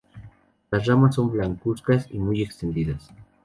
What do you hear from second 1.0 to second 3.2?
son blancuzcas y muy extendidas.